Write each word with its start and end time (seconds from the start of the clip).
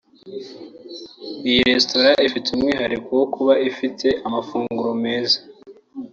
Iyi 1.47 1.61
resitora 1.69 2.11
ifite 2.27 2.47
umwihariko 2.49 3.09
wo 3.19 3.25
kuba 3.35 3.53
ifite 3.69 4.07
amafunguro 4.27 4.91
meza 5.03 5.37